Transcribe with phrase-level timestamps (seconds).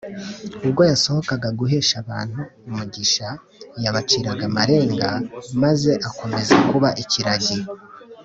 [0.65, 3.27] Ubwo yasohokaga guhesha abantu umugisha,
[3.83, 5.09] ‘‘yabaciraga amarenga,
[5.63, 7.57] maze akomeza kuba ikiragi.